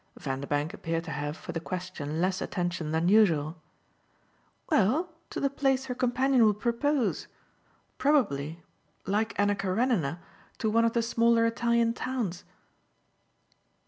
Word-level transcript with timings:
Vanderbank 0.17 0.73
appeared 0.73 1.03
to 1.03 1.11
have 1.11 1.37
for 1.37 1.51
the 1.51 1.59
question 1.59 2.19
less 2.19 2.41
attention 2.41 2.89
than 2.91 3.07
usual. 3.07 3.61
"Well, 4.71 5.11
to 5.29 5.39
the 5.39 5.47
place 5.47 5.85
her 5.85 5.93
companion 5.93 6.43
will 6.43 6.55
propose. 6.55 7.27
Probably 7.99 8.63
like 9.05 9.39
Anna 9.39 9.53
Karenine 9.55 10.17
to 10.57 10.71
one 10.71 10.85
of 10.85 10.93
the 10.93 11.03
smaller 11.03 11.45
Italian 11.45 11.93
towns." 11.93 12.43